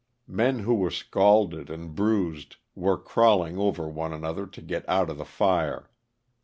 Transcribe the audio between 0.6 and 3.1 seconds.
who were scalded and bruised were